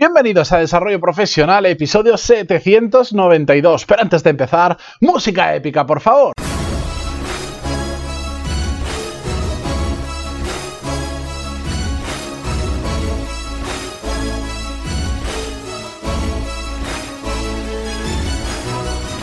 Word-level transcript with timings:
Bienvenidos 0.00 0.50
a 0.50 0.56
Desarrollo 0.56 0.98
Profesional, 0.98 1.66
episodio 1.66 2.16
792. 2.16 3.84
Pero 3.84 4.00
antes 4.00 4.22
de 4.22 4.30
empezar, 4.30 4.78
música 4.98 5.54
épica, 5.54 5.84
por 5.84 6.00
favor. 6.00 6.32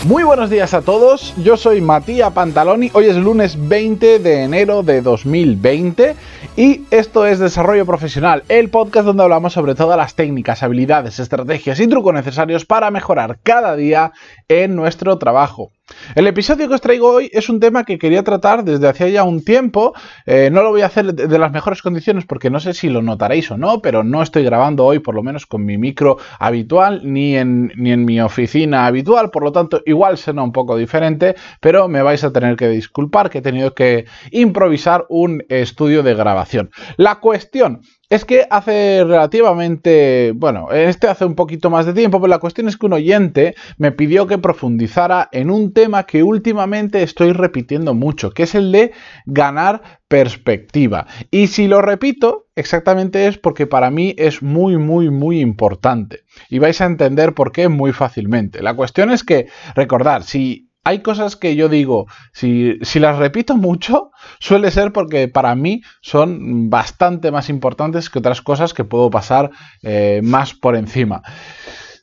Muy 0.08 0.24
buenos 0.24 0.50
días 0.50 0.74
a 0.74 0.84
todos, 0.84 1.36
yo 1.44 1.58
soy 1.58 1.82
Matías 1.82 2.32
Pantaloni, 2.32 2.90
hoy 2.94 3.08
es 3.08 3.18
lunes 3.18 3.68
20 3.68 4.20
de 4.20 4.44
enero 4.44 4.82
de 4.82 5.02
2020 5.02 6.16
y 6.55 6.86
esto 6.91 7.26
es 7.26 7.40
Desarrollo 7.40 7.86
Profesional, 7.86 8.44
el 8.48 8.70
podcast 8.70 9.05
donde 9.05 9.23
hablamos 9.23 9.52
sobre 9.52 9.76
todas 9.76 9.98
las 9.98 10.16
técnicas, 10.16 10.64
habilidades, 10.64 11.20
estrategias 11.20 11.82
y 11.82 11.90
trucos 11.90 12.14
necesarios 12.14 12.64
para 12.64 12.90
mejorar 12.90 13.40
cada 13.44 13.76
día 13.76 14.14
en 14.48 14.78
nuestro 14.78 15.17
trabajo. 15.17 15.73
El 16.16 16.27
episodio 16.27 16.68
que 16.68 16.76
os 16.76 16.82
traigo 16.82 17.09
hoy 17.09 17.30
es 17.32 17.48
un 17.48 17.59
tema 17.59 17.86
que 17.86 17.98
quería 17.98 18.23
tratar 18.23 18.64
desde 18.64 18.88
hacía 18.88 19.08
ya 19.08 19.23
un 19.23 19.44
tiempo. 19.44 19.94
Eh, 20.26 20.50
no 20.52 20.62
lo 20.62 20.72
voy 20.72 20.82
a 20.82 20.88
hacer 20.88 21.14
de 21.14 21.40
las 21.40 21.52
mejores 21.52 21.82
condiciones 21.82 22.26
porque 22.26 22.50
no 22.50 22.59
sé 22.59 22.73
si 22.73 22.90
lo 22.90 23.02
notaréis 23.02 23.52
o 23.52 23.58
no, 23.58 23.82
pero 23.82 24.04
no 24.04 24.22
estoy 24.22 24.44
grabando 24.44 24.86
hoy 24.86 25.00
por 25.00 25.16
lo 25.16 25.23
menos 25.23 25.45
con 25.45 25.64
mi 25.64 25.78
micro 25.78 26.18
habitual 26.40 27.02
ni 27.04 27.38
en, 27.38 27.72
ni 27.76 27.92
en 27.92 28.04
mi 28.04 28.20
oficina 28.20 28.86
habitual. 28.86 29.31
Por 29.31 29.44
lo 29.44 29.52
tanto, 29.52 29.81
igual 29.86 30.18
suena 30.18 30.44
un 30.44 30.52
poco 30.52 30.76
diferente, 30.76 31.36
pero 31.62 31.88
me 31.88 32.02
vais 32.02 32.23
a 32.23 32.34
tener 32.34 32.56
que 32.58 32.67
disculpar 32.67 33.30
que 33.30 33.38
he 33.38 33.42
tenido 33.42 33.73
que 33.73 34.06
improvisar 34.31 35.06
un 35.09 35.44
estudio 35.48 36.04
de 36.04 36.16
grabación. 36.16 36.70
La 36.98 37.16
cuestión 37.20 37.81
es 38.09 38.23
que 38.23 38.45
hace 38.49 39.03
relativamente, 39.03 40.31
bueno, 40.34 40.71
este 40.71 41.07
hace 41.07 41.25
un 41.25 41.35
poquito 41.35 41.70
más 41.70 41.85
de 41.85 41.93
tiempo, 41.93 42.20
pero 42.20 42.30
la 42.30 42.39
cuestión 42.39 42.67
es 42.67 42.77
que 42.77 42.85
un 42.85 42.93
oyente 42.93 43.55
me 43.77 43.91
pidió 43.91 44.27
que 44.27 44.38
profundizara 44.38 45.27
en 45.31 45.52
un 45.52 45.73
tema 45.73 46.05
que 46.05 46.23
últimamente 46.23 47.03
estoy 47.03 47.33
repitiendo 47.33 47.94
mucho, 47.94 48.31
que 48.31 48.44
es 48.44 48.55
el 48.55 48.72
de 48.72 48.94
ganar 49.25 49.99
perspectiva. 50.08 51.05
Y 51.31 51.47
si 51.47 51.67
lo 51.67 51.81
repito, 51.81 52.47
exactamente 52.55 53.27
es 53.27 53.38
porque 53.38 53.67
para 53.67 53.91
mí 53.91 54.16
es 54.17 54.42
muy, 54.42 54.77
muy, 54.77 55.09
muy 55.09 55.42
importante. 55.42 56.21
Y 56.49 56.59
vais 56.59 56.80
a 56.80 56.86
entender 56.86 57.33
por 57.33 57.52
qué 57.52 57.67
muy 57.67 57.92
fácilmente. 57.92 58.61
La 58.64 58.73
cuestión 58.73 59.11
es 59.11 59.25
que, 59.25 59.47
recordar, 59.75 60.23
si 60.23 60.67
hay 60.88 60.99
cosas 60.99 61.35
que 61.35 61.57
yo 61.57 61.67
digo, 61.67 62.07
si, 62.31 62.80
las 62.95 63.17
repito 63.17 63.57
mucho, 63.57 64.11
suele 64.39 64.71
ser 64.71 64.93
porque 64.93 65.27
para 65.27 65.53
mí 65.53 65.81
son 66.02 66.69
bastante 66.69 67.30
más 67.30 67.49
importantes 67.49 68.09
que 68.09 68.19
otras 68.19 68.41
cosas 68.41 68.73
que 68.73 68.85
puedo 68.85 69.09
pasar 69.09 69.52
eh, 69.83 70.21
más 70.23 70.53
por 70.53 70.77
encima. 70.77 71.23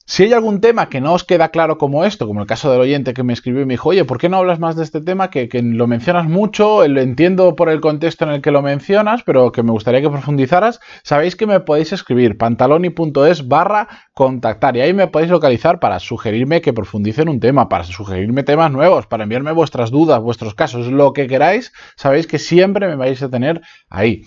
Si 0.06 0.22
hay 0.22 0.34
algún 0.34 0.60
tema 0.60 0.90
que 0.90 1.00
no 1.00 1.14
os 1.14 1.24
queda 1.24 1.48
claro 1.48 1.78
como 1.78 2.04
esto, 2.04 2.26
como 2.26 2.42
el 2.42 2.46
caso 2.46 2.70
del 2.70 2.82
oyente 2.82 3.14
que 3.14 3.22
me 3.22 3.32
escribió 3.32 3.62
y 3.62 3.64
me 3.64 3.72
dijo, 3.72 3.88
oye, 3.88 4.04
¿por 4.04 4.18
qué 4.18 4.28
no 4.28 4.36
hablas 4.36 4.58
más 4.58 4.76
de 4.76 4.82
este 4.82 5.00
tema? 5.00 5.30
Que, 5.30 5.48
lo 5.62 5.86
mencionas 5.86 6.26
mucho, 6.26 6.86
lo 6.86 7.00
entiendo 7.00 7.56
por 7.56 7.70
el 7.70 7.80
contexto 7.80 8.26
en 8.26 8.32
el 8.32 8.42
que 8.42 8.50
lo 8.50 8.60
mencionas, 8.60 9.22
pero 9.22 9.50
que 9.50 9.62
me 9.62 9.72
gustaría 9.72 10.02
que 10.02 10.10
profundizaras, 10.10 10.80
sabéis 11.04 11.36
que 11.36 11.46
me 11.46 11.60
podéis 11.60 11.94
escribir 11.94 12.36
pantaloni.es 12.36 13.48
barra 13.48 13.88
contactar 14.12 14.76
y 14.76 14.82
ahí 14.82 14.92
me 14.92 15.06
podéis 15.06 15.30
localizar 15.30 15.80
para 15.80 15.98
sugerirme 15.98 16.60
que 16.60 16.74
profundice 16.74 17.22
en 17.22 17.30
un 17.30 17.40
tema, 17.40 17.70
para 17.70 17.84
sugerirme 17.84 18.42
temas 18.42 18.70
nuevos, 18.70 19.06
para 19.06 19.22
enviarme 19.22 19.52
vuestras 19.52 19.90
dudas, 19.90 20.20
vuestros 20.20 20.54
casos, 20.54 20.88
lo 20.88 21.14
que 21.14 21.26
queráis, 21.26 21.72
sabéis 21.96 22.26
que 22.26 22.38
siempre 22.38 22.86
me 22.88 22.96
vais 22.96 23.22
a 23.22 23.30
tener 23.30 23.62
ahí. 23.88 24.22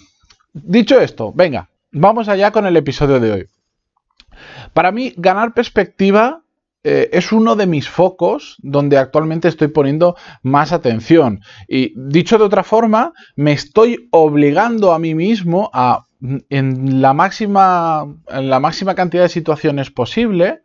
Dicho 0.54 1.00
esto, 1.00 1.32
venga, 1.36 1.70
vamos 1.92 2.30
allá 2.30 2.50
con 2.52 2.66
el 2.66 2.76
episodio 2.78 3.20
de 3.20 3.32
hoy. 3.32 3.48
Para 4.74 4.92
mí, 4.92 5.14
ganar 5.18 5.54
perspectiva 5.54 6.44
eh, 6.84 7.10
es 7.12 7.32
uno 7.32 7.56
de 7.56 7.68
mis 7.68 7.90
focos 7.90 8.56
donde 8.60 8.98
actualmente 8.98 9.48
estoy 9.48 9.68
poniendo 9.68 10.16
más 10.42 10.72
atención. 10.72 11.42
Y 11.68 11.94
dicho 11.98 12.38
de 12.38 12.46
otra 12.46 12.64
forma, 12.64 13.14
me 13.36 13.52
estoy 13.52 14.08
obligando 14.12 14.94
a 14.94 15.00
mí 15.00 15.14
mismo 15.14 15.70
a, 15.74 16.06
en 16.22 17.02
la 17.02 17.14
máxima, 17.14 18.06
en 18.30 18.50
la 18.50 18.60
máxima 18.60 18.96
cantidad 18.96 19.24
de 19.24 19.30
situaciones 19.30 19.92
posible, 19.92 20.62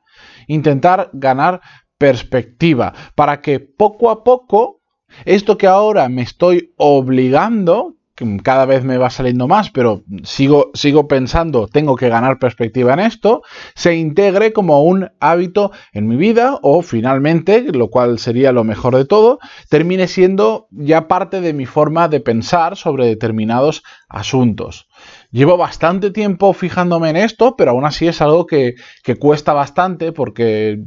intentar 0.46 1.10
ganar 1.12 1.60
perspectiva 1.98 2.92
para 3.14 3.40
que 3.40 3.60
poco 3.60 4.10
a 4.10 4.22
poco 4.22 4.80
esto 5.24 5.58
que 5.58 5.66
ahora 5.66 6.08
me 6.08 6.22
estoy 6.22 6.72
obligando, 6.76 7.96
cada 8.42 8.66
vez 8.66 8.84
me 8.84 8.98
va 8.98 9.10
saliendo 9.10 9.48
más, 9.48 9.70
pero 9.70 10.02
sigo, 10.24 10.70
sigo 10.74 11.08
pensando, 11.08 11.66
tengo 11.68 11.96
que 11.96 12.08
ganar 12.08 12.38
perspectiva 12.38 12.94
en 12.94 13.00
esto, 13.00 13.42
se 13.74 13.94
integre 13.94 14.52
como 14.52 14.82
un 14.82 15.10
hábito 15.20 15.72
en 15.92 16.08
mi 16.08 16.16
vida 16.16 16.58
o 16.62 16.82
finalmente, 16.82 17.62
lo 17.72 17.88
cual 17.88 18.18
sería 18.18 18.52
lo 18.52 18.64
mejor 18.64 18.96
de 18.96 19.04
todo, 19.04 19.38
termine 19.68 20.08
siendo 20.08 20.68
ya 20.70 21.08
parte 21.08 21.40
de 21.40 21.52
mi 21.52 21.66
forma 21.66 22.08
de 22.08 22.20
pensar 22.20 22.76
sobre 22.76 23.06
determinados 23.06 23.82
asuntos. 24.08 24.88
Llevo 25.32 25.56
bastante 25.56 26.10
tiempo 26.10 26.52
fijándome 26.52 27.08
en 27.08 27.16
esto, 27.16 27.56
pero 27.56 27.70
aún 27.70 27.86
así 27.86 28.06
es 28.06 28.20
algo 28.20 28.46
que, 28.46 28.74
cuesta 29.18 29.54
bastante 29.54 30.12
porque 30.12 30.84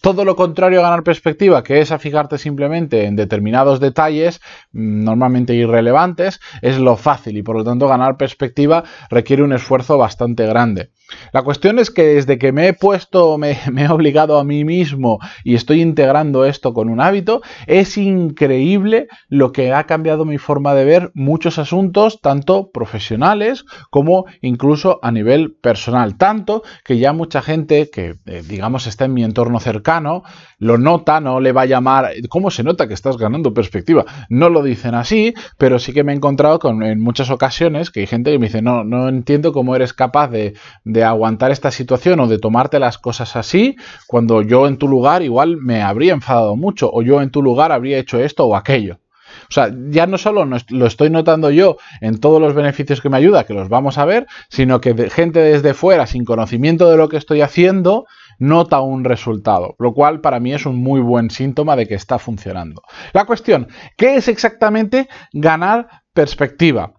todo 0.00 0.24
lo 0.24 0.36
contrario 0.36 0.78
a 0.78 0.84
ganar 0.84 1.02
perspectiva, 1.02 1.64
que 1.64 1.80
es 1.80 1.90
a 1.90 1.98
fijarte 1.98 2.38
simplemente 2.38 3.06
en 3.06 3.16
determinados 3.16 3.80
detalles, 3.80 4.40
mm, 4.70 5.02
normalmente 5.02 5.54
irrelevantes, 5.54 6.38
es 6.62 6.78
lo 6.78 6.96
fácil 6.96 7.36
y 7.36 7.42
por 7.42 7.56
lo 7.56 7.64
tanto 7.64 7.88
ganar 7.88 8.16
perspectiva 8.16 8.84
requiere 9.10 9.42
un 9.42 9.52
esfuerzo 9.52 9.98
bastante 9.98 10.46
grande. 10.46 10.90
La 11.32 11.42
cuestión 11.42 11.78
es 11.78 11.90
que 11.90 12.04
desde 12.04 12.38
que 12.38 12.52
me 12.52 12.68
he 12.68 12.72
puesto, 12.72 13.38
me, 13.38 13.58
he 13.76 13.88
obligado 13.88 14.38
a 14.38 14.44
mí 14.44 14.64
mismo 14.64 15.18
y 15.44 15.54
estoy 15.54 15.80
integrando 15.80 16.44
esto 16.44 16.72
con 16.72 16.88
un 16.88 17.00
hábito, 17.00 17.42
es 17.66 17.96
increíble 17.96 19.08
lo 19.28 19.52
que 19.52 19.72
ha 19.72 19.84
cambiado 19.84 20.24
mi 20.24 20.38
forma 20.38 20.74
de 20.74 20.84
ver 20.84 21.10
muchos 21.14 21.58
asuntos, 21.58 22.20
tanto 22.20 22.70
profesionales 22.70 23.64
como 23.90 24.26
incluso 24.42 24.98
a 25.02 25.12
nivel 25.12 25.54
personal. 25.54 26.16
Tanto 26.16 26.62
que 26.84 26.98
ya 26.98 27.12
mucha 27.12 27.42
gente 27.42 27.90
que, 27.90 28.16
eh, 28.26 28.42
digamos, 28.46 28.86
está 28.86 29.04
en 29.04 29.14
mi 29.14 29.24
entorno 29.24 29.60
cercano, 29.60 30.22
lo 30.58 30.78
nota, 30.78 31.20
no 31.20 31.40
le 31.40 31.52
va 31.52 31.62
a 31.62 31.66
llamar, 31.66 32.12
¿cómo 32.28 32.50
se 32.50 32.64
nota 32.64 32.88
que 32.88 32.94
estás 32.94 33.16
ganando 33.16 33.54
perspectiva? 33.54 34.04
No 34.28 34.48
lo 34.48 34.62
dicen 34.62 34.94
así, 34.94 35.34
pero 35.56 35.78
sí 35.78 35.92
que 35.92 36.04
me 36.04 36.12
he 36.12 36.16
encontrado 36.16 36.58
con, 36.58 36.82
en 36.82 37.00
muchas 37.00 37.30
ocasiones 37.30 37.90
que 37.90 38.00
hay 38.00 38.06
gente 38.06 38.32
que 38.32 38.38
me 38.38 38.46
dice, 38.46 38.62
no, 38.62 38.84
no 38.84 39.08
entiendo 39.08 39.52
cómo 39.52 39.76
eres 39.76 39.92
capaz 39.92 40.28
de 40.28 40.54
de 40.84 40.97
aguantar 41.04 41.50
esta 41.50 41.70
situación 41.70 42.20
o 42.20 42.26
de 42.26 42.38
tomarte 42.38 42.78
las 42.78 42.98
cosas 42.98 43.36
así, 43.36 43.76
cuando 44.06 44.42
yo 44.42 44.66
en 44.66 44.78
tu 44.78 44.88
lugar 44.88 45.22
igual 45.22 45.56
me 45.56 45.82
habría 45.82 46.12
enfadado 46.12 46.56
mucho 46.56 46.90
o 46.92 47.02
yo 47.02 47.22
en 47.22 47.30
tu 47.30 47.42
lugar 47.42 47.72
habría 47.72 47.98
hecho 47.98 48.18
esto 48.18 48.46
o 48.46 48.56
aquello. 48.56 49.00
O 49.42 49.52
sea, 49.52 49.70
ya 49.90 50.06
no 50.06 50.18
solo 50.18 50.44
lo 50.44 50.86
estoy 50.86 51.10
notando 51.10 51.50
yo 51.50 51.76
en 52.00 52.18
todos 52.18 52.40
los 52.40 52.54
beneficios 52.54 53.00
que 53.00 53.08
me 53.08 53.16
ayuda, 53.16 53.44
que 53.44 53.54
los 53.54 53.68
vamos 53.68 53.98
a 53.98 54.04
ver, 54.04 54.26
sino 54.48 54.80
que 54.80 55.10
gente 55.10 55.40
desde 55.40 55.74
fuera, 55.74 56.06
sin 56.06 56.24
conocimiento 56.24 56.90
de 56.90 56.96
lo 56.96 57.08
que 57.08 57.16
estoy 57.16 57.40
haciendo, 57.40 58.06
nota 58.38 58.80
un 58.80 59.04
resultado, 59.04 59.74
lo 59.78 59.92
cual 59.92 60.20
para 60.20 60.40
mí 60.40 60.52
es 60.52 60.66
un 60.66 60.76
muy 60.76 61.00
buen 61.00 61.30
síntoma 61.30 61.76
de 61.76 61.86
que 61.86 61.94
está 61.94 62.18
funcionando. 62.18 62.82
La 63.12 63.24
cuestión, 63.24 63.68
¿qué 63.96 64.16
es 64.16 64.28
exactamente 64.28 65.08
ganar 65.32 65.88
perspectiva? 66.12 66.92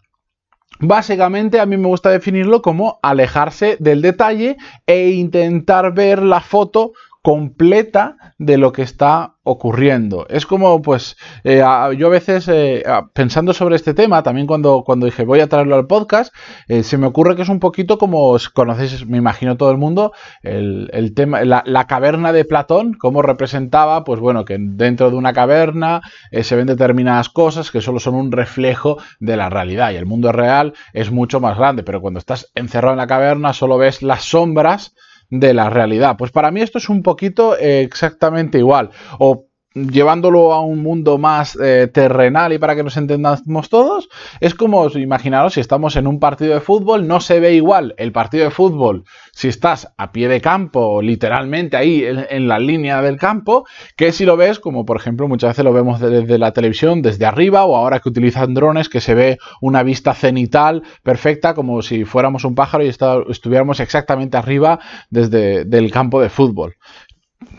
Básicamente 0.81 1.59
a 1.59 1.65
mí 1.65 1.75
me 1.75 1.87
gusta 1.87 2.09
definirlo 2.09 2.61
como 2.61 2.99
alejarse 3.01 3.75
del 3.81 4.01
detalle 4.01 4.55
e 4.87 5.09
intentar 5.09 5.93
ver 5.93 6.23
la 6.23 6.39
foto 6.39 6.93
completa 7.21 8.15
de 8.37 8.57
lo 8.57 8.71
que 8.71 8.81
está 8.81 9.35
ocurriendo. 9.43 10.25
Es 10.29 10.45
como, 10.45 10.81
pues, 10.81 11.17
eh, 11.43 11.61
yo 11.97 12.07
a 12.07 12.09
veces, 12.09 12.47
eh, 12.47 12.83
pensando 13.13 13.53
sobre 13.53 13.75
este 13.75 13.93
tema, 13.93 14.23
también 14.23 14.47
cuando, 14.47 14.83
cuando 14.85 15.05
dije 15.05 15.25
voy 15.25 15.41
a 15.41 15.47
traerlo 15.47 15.75
al 15.75 15.87
podcast, 15.87 16.33
eh, 16.67 16.83
se 16.83 16.97
me 16.97 17.07
ocurre 17.07 17.35
que 17.35 17.41
es 17.41 17.49
un 17.49 17.59
poquito 17.59 17.97
como, 17.97 18.37
conocéis, 18.53 19.05
me 19.05 19.17
imagino 19.17 19.57
todo 19.57 19.71
el 19.71 19.77
mundo, 19.77 20.13
el, 20.43 21.13
tema, 21.13 21.43
la, 21.43 21.87
caverna 21.87 22.31
de 22.31 22.45
Platón, 22.45 22.93
cómo 22.93 23.21
representaba, 23.21 24.03
pues 24.03 24.19
bueno, 24.19 24.45
que 24.45 24.57
dentro 24.59 25.09
de 25.09 25.17
una 25.17 25.33
caverna 25.33 26.01
se 26.31 26.55
ven 26.55 26.67
determinadas 26.67 27.29
cosas 27.29 27.71
que 27.71 27.81
solo 27.81 27.99
son 27.99 28.15
un 28.15 28.31
reflejo 28.31 28.97
de 29.19 29.35
la 29.35 29.49
realidad 29.49 29.91
y 29.91 29.95
el 29.95 30.05
mundo 30.05 30.31
real 30.31 30.73
es 30.93 31.11
mucho 31.11 31.39
más 31.39 31.57
grande, 31.57 31.83
pero 31.83 32.01
cuando 32.01 32.19
estás 32.19 32.51
encerrado 32.55 32.93
en 32.93 32.99
la 32.99 33.07
caverna 33.07 33.53
solo 33.53 33.77
ves 33.77 34.03
las 34.03 34.23
sombras 34.23 34.93
de 35.29 35.53
la 35.53 35.69
realidad. 35.69 36.15
Pues 36.17 36.31
para 36.31 36.51
mí 36.51 36.61
esto 36.61 36.77
es 36.77 36.89
un 36.89 37.03
poquito 37.03 37.57
eh, 37.57 37.81
exactamente 37.81 38.57
igual. 38.57 38.89
O 39.19 39.48
llevándolo 39.73 40.53
a 40.53 40.61
un 40.61 40.81
mundo 40.81 41.17
más 41.17 41.57
eh, 41.61 41.87
terrenal 41.93 42.53
y 42.53 42.57
para 42.57 42.75
que 42.75 42.83
nos 42.83 42.97
entendamos 42.97 43.69
todos, 43.69 44.09
es 44.39 44.55
como, 44.55 44.87
imaginaros, 44.89 45.53
si 45.53 45.59
estamos 45.59 45.95
en 45.95 46.07
un 46.07 46.19
partido 46.19 46.55
de 46.55 46.59
fútbol, 46.59 47.07
no 47.07 47.19
se 47.19 47.39
ve 47.39 47.53
igual 47.53 47.93
el 47.97 48.11
partido 48.11 48.45
de 48.45 48.51
fútbol 48.51 49.03
si 49.31 49.47
estás 49.47 49.93
a 49.97 50.11
pie 50.11 50.27
de 50.27 50.41
campo, 50.41 51.01
literalmente 51.01 51.77
ahí 51.77 52.03
en, 52.03 52.47
la 52.47 52.59
línea 52.59 53.01
del 53.01 53.17
campo, 53.17 53.65
que 53.95 54.11
si 54.11 54.25
lo 54.25 54.35
ves, 54.35 54.59
como 54.59 54.85
por 54.85 54.97
ejemplo 54.97 55.27
muchas 55.27 55.51
veces 55.51 55.63
lo 55.63 55.71
vemos 55.71 55.99
desde 55.99 56.37
la 56.37 56.51
televisión, 56.51 57.01
desde 57.01 57.25
arriba, 57.25 57.63
o 57.63 57.75
ahora 57.75 57.99
que 57.99 58.09
utilizan 58.09 58.53
drones, 58.53 58.89
que 58.89 59.01
se 59.01 59.13
ve 59.13 59.37
una 59.61 59.83
vista 59.83 60.13
cenital 60.13 60.83
perfecta, 61.03 61.53
como 61.53 61.81
si 61.81 62.05
fuéramos 62.05 62.43
un 62.43 62.55
pájaro 62.55 62.83
y 62.83 62.89
estuviéramos 62.89 63.79
exactamente 63.79 64.35
arriba 64.35 64.79
desde 65.09 65.61
el 65.61 65.91
campo 65.91 66.21
de 66.21 66.29
fútbol 66.29 66.75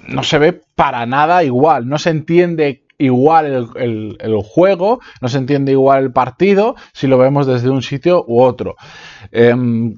no 0.06 0.22
se 0.22 0.38
ve 0.38 0.60
para 0.74 1.06
nada 1.06 1.44
igual, 1.44 1.88
no 1.88 1.98
se 1.98 2.10
entiende 2.10 2.84
igual 2.98 3.68
el, 3.76 4.42
juego, 4.42 5.00
no 5.20 5.28
se 5.28 5.38
entiende 5.38 5.72
igual 5.72 6.04
el 6.04 6.12
partido 6.12 6.76
si 6.92 7.06
lo 7.06 7.16
vemos 7.18 7.46
desde 7.46 7.70
un 7.70 7.82
sitio 7.82 8.24
u 8.26 8.42
otro. 8.42 8.76
Em, 9.32 9.94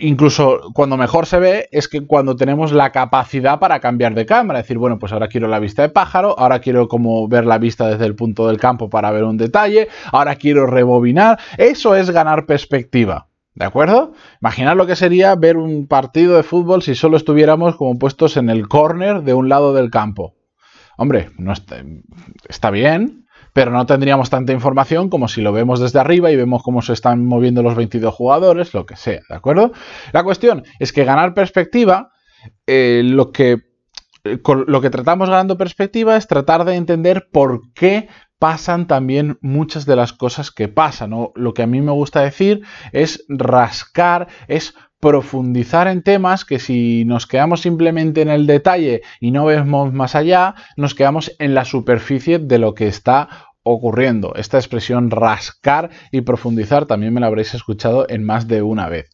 incluso 0.00 0.70
cuando 0.74 0.96
mejor 0.96 1.26
se 1.26 1.38
ve 1.38 1.68
es 1.72 1.88
que 1.88 2.06
cuando 2.06 2.36
tenemos 2.36 2.72
la 2.72 2.92
capacidad 2.92 3.58
para 3.58 3.80
cambiar 3.80 4.14
de 4.14 4.26
cámara, 4.26 4.60
decir, 4.60 4.78
bueno, 4.78 4.98
pues 4.98 5.12
ahora 5.12 5.28
quiero 5.28 5.48
la 5.48 5.58
vista 5.58 5.82
de 5.82 5.88
pájaro, 5.88 6.38
ahora 6.38 6.60
quiero 6.60 6.88
como 6.88 7.26
ver 7.26 7.46
la 7.46 7.58
vista 7.58 7.88
desde 7.88 8.04
el 8.04 8.14
punto 8.14 8.46
del 8.46 8.58
campo 8.58 8.90
para 8.90 9.10
ver 9.10 9.24
un 9.24 9.38
detalle, 9.38 9.88
ahora 10.12 10.36
quiero 10.36 10.66
rebobinar, 10.66 11.38
eso 11.56 11.96
es 11.96 12.10
ganar 12.10 12.46
perspectiva. 12.46 13.28
¿De 13.56 13.64
acuerdo? 13.64 14.12
Imaginad 14.42 14.76
lo 14.76 14.86
que 14.86 14.96
sería 14.96 15.34
ver 15.34 15.56
un 15.56 15.86
partido 15.86 16.36
de 16.36 16.42
fútbol 16.42 16.82
si 16.82 16.94
solo 16.94 17.16
estuviéramos 17.16 17.76
como 17.76 17.98
puestos 17.98 18.36
en 18.36 18.50
el 18.50 18.68
córner 18.68 19.22
de 19.22 19.32
un 19.32 19.48
lado 19.48 19.72
del 19.72 19.90
campo. 19.90 20.34
Hombre, 20.98 21.30
no 21.38 21.54
está, 21.54 22.70
bien, 22.70 23.26
pero 23.54 23.70
no 23.70 23.86
tendríamos 23.86 24.28
tanta 24.28 24.52
información 24.52 25.08
como 25.08 25.26
si 25.26 25.40
lo 25.40 25.52
vemos 25.52 25.80
desde 25.80 25.98
arriba 25.98 26.30
y 26.30 26.36
vemos 26.36 26.62
cómo 26.62 26.82
se 26.82 26.92
están 26.92 27.24
moviendo 27.24 27.62
los 27.62 27.74
22 27.74 28.14
jugadores, 28.14 28.74
lo 28.74 28.84
que 28.84 28.96
sea, 28.96 29.20
¿de 29.26 29.34
acuerdo? 29.34 29.72
La 30.12 30.22
cuestión 30.22 30.64
es 30.78 30.92
que 30.92 31.04
ganar 31.04 31.32
perspectiva, 31.32 32.10
eh, 32.66 33.00
lo 33.04 33.32
que 33.32 33.56
lo 34.66 34.80
que 34.80 34.90
tratamos 34.90 35.30
ganando 35.30 35.56
perspectiva 35.56 36.16
es 36.16 36.26
tratar 36.26 36.64
de 36.64 36.74
entender 36.74 37.28
por 37.30 37.72
qué 37.74 38.08
pasan 38.38 38.86
también 38.86 39.38
muchas 39.40 39.86
de 39.86 39.96
las 39.96 40.12
cosas 40.12 40.50
que 40.50 40.68
pasan. 40.68 41.12
Lo 41.34 41.54
que 41.54 41.62
a 41.62 41.66
mí 41.66 41.80
me 41.80 41.92
gusta 41.92 42.20
decir 42.20 42.62
es 42.92 43.24
rascar, 43.28 44.28
es 44.48 44.74
profundizar 45.00 45.88
en 45.88 46.02
temas 46.02 46.44
que 46.44 46.58
si 46.58 47.04
nos 47.04 47.26
quedamos 47.26 47.60
simplemente 47.60 48.22
en 48.22 48.28
el 48.28 48.46
detalle 48.46 49.02
y 49.20 49.30
no 49.30 49.44
vemos 49.44 49.92
más 49.92 50.14
allá, 50.14 50.54
nos 50.76 50.94
quedamos 50.94 51.34
en 51.38 51.54
la 51.54 51.64
superficie 51.64 52.38
de 52.38 52.58
lo 52.58 52.74
que 52.74 52.88
está 52.88 53.28
ocurriendo. 53.62 54.34
Esta 54.36 54.58
expresión 54.58 55.10
rascar 55.10 55.90
y 56.12 56.20
profundizar 56.22 56.86
también 56.86 57.12
me 57.12 57.20
la 57.20 57.26
habréis 57.26 57.52
escuchado 57.54 58.06
en 58.08 58.24
más 58.24 58.46
de 58.48 58.62
una 58.62 58.88
vez. 58.88 59.10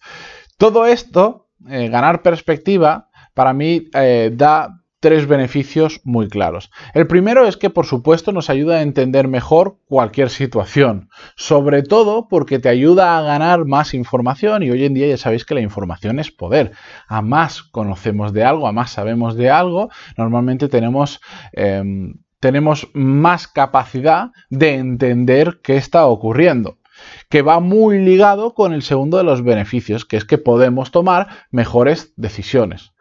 Todo 0.59 0.87
esto, 0.87 1.49
eh, 1.69 1.89
ganar 1.89 2.23
perspectiva, 2.23 3.09
para 3.35 3.53
mí 3.53 3.89
eh, 3.95 4.31
da 4.33 4.82
tres 5.03 5.27
beneficios 5.27 6.01
muy 6.05 6.29
claros. 6.29 6.71
El 6.95 7.09
primero 7.09 7.45
es 7.49 7.57
que 7.57 7.71
por 7.71 7.87
supuesto 7.87 8.31
nos 8.31 8.49
ayuda 8.49 8.77
a 8.77 8.83
entender 8.83 9.27
mejor 9.27 9.79
cualquier 9.89 10.31
situación, 10.31 11.11
sobre 11.35 11.83
todo 11.83 12.29
porque 12.29 12.61
te 12.61 12.69
ayuda 12.69 13.19
a 13.19 13.23
ganar 13.23 13.65
más 13.65 13.95
información 13.95 14.63
y 14.63 14.71
hoy 14.71 14.85
en 14.85 14.95
día 14.95 15.09
ya 15.09 15.17
sabéis 15.17 15.45
que 15.45 15.55
la 15.55 15.61
información 15.61 16.21
es 16.21 16.31
poder. 16.31 16.71
A 17.09 17.21
más 17.21 17.65
conocemos 17.65 18.33
de 18.33 18.45
algo, 18.45 18.69
a 18.69 18.73
más 18.73 18.93
sabemos 18.93 19.35
de 19.37 19.51
algo, 19.51 19.91
normalmente 20.17 20.69
tenemos... 20.69 21.21
Em, 21.53 22.15
tenemos 22.39 22.89
más 22.93 23.47
capacidad 23.47 24.33
de 24.51 24.75
entender 24.75 25.61
qué 25.63 25.77
está 25.77 26.07
ocurriendo 26.07 26.79
que 27.29 27.43
va 27.43 27.61
muy 27.61 27.99
ligado 28.01 28.53
con 28.53 28.73
el 28.73 28.83
segundo 28.83 29.17
de 29.17 29.25
los 29.25 29.45
beneficios, 29.45 30.05
que 30.05 30.17
es 30.17 30.25
que 30.25 30.39
podemos 30.39 30.91
tomar 30.91 31.29
mejores 31.53 32.13
decisiones 32.17 32.92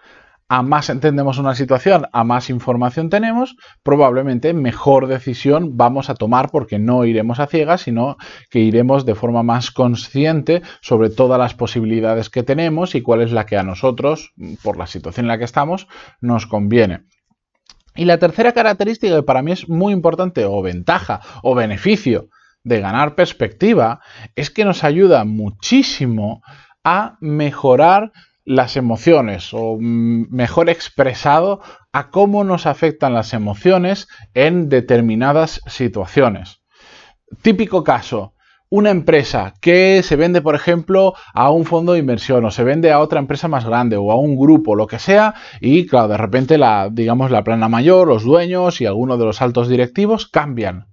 a 0.51 0.63
más 0.63 0.89
entendemos 0.89 1.37
una 1.37 1.55
situación, 1.55 2.07
a 2.11 2.25
más 2.25 2.49
información 2.49 3.09
tenemos, 3.09 3.55
probablemente 3.83 4.53
mejor 4.53 5.07
decisión 5.07 5.77
vamos 5.77 6.09
a 6.09 6.15
tomar 6.15 6.51
porque 6.51 6.77
no 6.77 7.05
iremos 7.05 7.39
a 7.39 7.47
ciegas, 7.47 7.83
sino 7.83 8.17
que 8.49 8.59
iremos 8.59 9.05
de 9.05 9.15
forma 9.15 9.43
más 9.43 9.71
consciente 9.71 10.61
sobre 10.81 11.09
todas 11.09 11.39
las 11.39 11.53
posibilidades 11.53 12.29
que 12.29 12.43
tenemos 12.43 12.95
y 12.95 13.01
cuál 13.01 13.21
es 13.21 13.31
la 13.31 13.45
que 13.45 13.55
a 13.55 13.63
nosotros, 13.63 14.33
por 14.61 14.75
la 14.75 14.87
situación 14.87 15.23
en 15.23 15.29
la 15.29 15.37
que 15.37 15.45
estamos, 15.45 15.87
nos 16.19 16.47
conviene. 16.47 17.05
Y 17.95 18.03
la 18.03 18.17
tercera 18.17 18.51
característica 18.51 19.15
que 19.15 19.23
para 19.23 19.43
mí 19.43 19.53
es 19.53 19.69
muy 19.69 19.93
importante, 19.93 20.43
o 20.43 20.61
ventaja, 20.61 21.21
o 21.43 21.55
beneficio 21.55 22.27
de 22.65 22.81
ganar 22.81 23.15
perspectiva, 23.15 24.01
es 24.35 24.49
que 24.49 24.65
nos 24.65 24.83
ayuda 24.83 25.23
muchísimo 25.23 26.41
a 26.83 27.15
mejorar 27.21 28.11
las 28.43 28.77
emociones 28.77 29.49
o 29.53 29.77
mejor 29.79 30.69
expresado 30.69 31.61
a 31.91 32.09
cómo 32.09 32.43
nos 32.43 32.65
afectan 32.65 33.13
las 33.13 33.33
emociones 33.33 34.07
en 34.33 34.69
determinadas 34.69 35.61
situaciones. 35.67 36.61
Típico 37.41 37.83
caso, 37.83 38.33
una 38.69 38.89
empresa 38.89 39.53
que 39.61 40.01
se 40.01 40.15
vende, 40.15 40.41
por 40.41 40.55
ejemplo, 40.55 41.13
a 41.33 41.51
un 41.51 41.65
fondo 41.65 41.93
de 41.93 41.99
inversión 41.99 42.45
o 42.45 42.51
se 42.51 42.63
vende 42.63 42.91
a 42.91 42.99
otra 42.99 43.19
empresa 43.19 43.49
más 43.49 43.65
grande 43.65 43.97
o 43.97 44.11
a 44.11 44.15
un 44.15 44.37
grupo, 44.37 44.75
lo 44.75 44.87
que 44.87 44.97
sea, 44.97 45.35
y 45.59 45.85
claro, 45.85 46.07
de 46.07 46.17
repente 46.17 46.57
la, 46.57 46.89
digamos, 46.89 47.31
la 47.31 47.43
plana 47.43 47.67
mayor, 47.67 48.07
los 48.07 48.23
dueños 48.23 48.79
y 48.79 48.85
algunos 48.85 49.19
de 49.19 49.25
los 49.25 49.41
altos 49.41 49.67
directivos 49.67 50.27
cambian. 50.27 50.90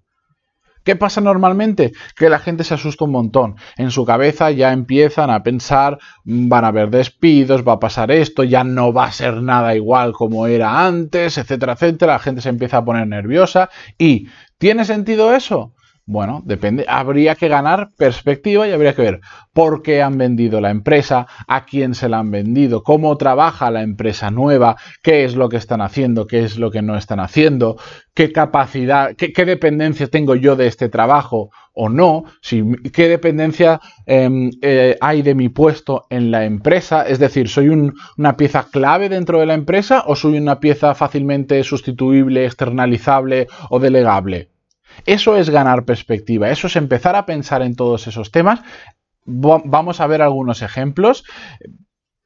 ¿Qué 0.89 0.97
pasa 0.97 1.21
normalmente? 1.21 1.93
Que 2.17 2.31
la 2.31 2.39
gente 2.39 2.65
se 2.65 2.73
asusta 2.73 3.05
un 3.05 3.11
montón. 3.11 3.57
En 3.77 3.91
su 3.91 4.07
cabeza 4.07 4.51
ya 4.53 4.73
empiezan 4.73 5.29
a 5.29 5.43
pensar, 5.43 5.99
mm, 6.25 6.49
van 6.49 6.65
a 6.65 6.69
haber 6.69 6.89
despidos, 6.89 7.63
va 7.63 7.75
a 7.75 7.79
pasar 7.79 8.11
esto, 8.11 8.43
ya 8.43 8.65
no 8.65 8.91
va 8.95 9.05
a 9.05 9.13
ser 9.13 9.43
nada 9.43 9.75
igual 9.77 10.15
como 10.15 10.47
era 10.47 10.87
antes, 10.87 11.37
etcétera, 11.37 11.75
etcétera. 11.75 12.15
La 12.15 12.19
gente 12.21 12.41
se 12.41 12.49
empieza 12.49 12.79
a 12.79 12.87
poner 12.87 13.07
nerviosa. 13.07 13.69
¿Y 13.99 14.29
tiene 14.57 14.87
sentido 14.87 15.35
eso? 15.35 15.75
Bueno, 16.11 16.41
depende. 16.43 16.87
Habría 16.89 17.35
que 17.35 17.49
ganar 17.49 17.91
perspectiva 17.99 18.67
y 18.67 18.73
habría 18.73 18.95
que 18.95 19.03
ver 19.03 19.21
por 19.53 19.83
qué 19.83 20.01
han 20.01 20.17
vendido 20.17 20.59
la 20.59 20.71
empresa, 20.71 21.27
a 21.47 21.67
quién 21.67 21.95
se 21.95 22.09
la 22.09 22.21
han 22.21 22.31
vendido, 22.31 22.83
cómo 22.83 23.15
trabaja 23.19 23.71
la 23.71 23.83
empresa 23.83 24.31
nueva, 24.31 24.77
qué 25.03 25.27
es 25.27 25.37
lo 25.37 25.51
que 25.51 25.59
están 25.59 25.83
haciendo, 25.83 26.27
qué 26.27 26.45
es 26.45 26.57
lo 26.57 26.71
que 26.71 26.81
no 26.81 26.97
están 26.97 27.21
haciendo, 27.21 27.77
qué 28.15 28.33
capacidad, 28.33 29.17
qué, 29.17 29.45
dependencia 29.45 30.07
tengo 30.07 30.35
yo 30.35 30.57
de 30.57 30.69
este 30.69 30.89
trabajo 30.89 31.51
o 31.75 31.91
no, 31.91 32.25
si, 32.41 32.65
qué 32.91 33.07
dependencia 33.07 33.79
em, 34.07 34.49
eh, 34.63 34.97
hay 35.03 35.21
de 35.21 35.35
mi 35.35 35.51
puesto 35.51 36.07
en 36.09 36.31
la 36.31 36.47
empresa, 36.47 37.03
es 37.07 37.19
decir, 37.19 37.51
soy 37.51 37.69
una 37.69 38.37
pieza 38.39 38.67
clave 38.73 39.11
dentro 39.11 39.41
de 39.41 39.47
la 39.47 39.53
empresa 39.53 40.05
o 40.07 40.17
soy 40.17 40.39
una 40.39 40.59
pieza 40.59 40.95
fácilmente 40.95 41.63
sustituible, 41.65 42.47
externalizable 42.47 43.47
o 43.69 43.79
delegable. 43.79 44.49
Eso 45.07 45.37
es 45.37 45.51
ganar 45.51 45.85
perspectiva, 45.85 46.51
eso 46.51 46.67
es 46.67 46.77
empezar 46.77 47.17
a 47.17 47.27
pensar 47.27 47.63
en 47.63 47.77
todos 47.77 48.07
esos 48.07 48.31
temas. 48.31 48.61
Vamos 49.25 50.01
a 50.01 50.07
ver 50.07 50.23
algunos 50.23 50.63
ejemplos, 50.63 51.25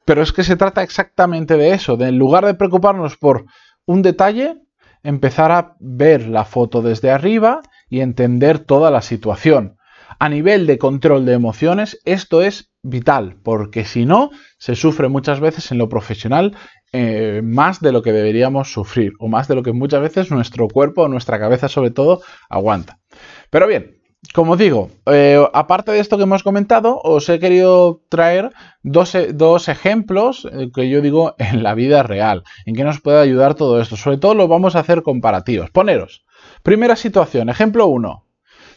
pero 0.05 0.23
es 0.23 0.33
que 0.33 0.45
se 0.45 0.57
trata 0.57 0.83
exactamente 0.83 1.57
de 1.57 1.73
eso, 1.73 1.97
de 1.97 2.09
en 2.09 2.19
lugar 2.19 2.47
de 2.47 2.55
preocuparnos 2.55 3.17
por 3.17 3.47
un 3.87 4.03
detalle, 4.03 4.57
empezar 5.03 5.51
a 5.51 5.77
ver 5.81 6.29
la 6.29 6.45
foto 6.45 6.83
desde 6.83 7.11
arriba 7.11 7.61
y 7.89 8.01
entender 8.01 8.59
toda 8.59 8.91
la 8.91 9.03
situación. 9.03 9.77
A 10.19 10.29
nivel 10.29 10.67
de 10.67 10.79
control 10.79 11.25
de 11.27 11.33
emociones, 11.33 12.01
esto 12.05 12.43
es 12.43 12.73
vital, 12.83 13.37
porque 13.43 13.85
si 13.85 14.07
no, 14.07 14.31
se 14.59 14.77
sufre 14.77 15.09
muchas 15.09 15.41
veces 15.41 15.73
en 15.73 15.79
lo 15.79 15.89
profesional 15.89 16.57
eh, 16.93 17.41
más 17.43 17.81
de 17.81 17.93
lo 17.93 18.03
que 18.03 18.13
deberíamos 18.13 18.73
sufrir 18.73 19.15
o 19.19 19.29
más 19.29 19.49
de 19.49 19.55
lo 19.55 19.63
que 19.63 19.73
muchas 19.73 20.03
veces 20.03 20.31
nuestro 20.31 20.69
cuerpo 20.69 21.03
o 21.03 21.09
nuestra 21.09 21.39
cabeza 21.39 21.69
sobre 21.69 21.91
todo 21.91 22.21
aguanta. 22.51 22.99
Pero 23.51 23.67
bien, 23.67 24.03
como 24.35 24.57
digo, 24.57 24.91
eh, 25.07 25.45
aparte 25.53 25.91
de 25.91 25.99
esto 25.99 26.17
que 26.17 26.23
hemos 26.23 26.43
comentado, 26.43 27.01
os 27.03 27.29
he 27.29 27.41
querido 27.41 28.03
traer 28.09 28.53
dos, 28.83 29.17
dos, 29.35 29.69
ejemplos 29.69 30.49
eh, 30.53 30.71
que 30.73 30.89
yo 30.89 31.01
digo 31.01 31.35
en 31.39 31.63
la 31.63 31.75
vida 31.75 32.03
real, 32.03 32.45
en 32.65 32.77
que 32.77 32.85
nos 32.85 33.01
puede 33.01 33.21
ayudar 33.21 33.55
todo 33.55 33.81
esto. 33.81 33.97
Sobre 33.97 34.19
todo 34.19 34.35
lo 34.35 34.47
vamos 34.47 34.77
a 34.77 34.81
hacer 34.81 35.03
comparativos. 35.03 35.71
Poneros. 35.71 36.25
Primera 36.63 36.97
situación, 36.97 37.49
ejemplo 37.49 37.87
1. 37.87 38.25